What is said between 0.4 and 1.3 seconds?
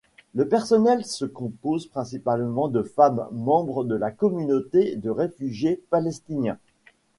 personnel se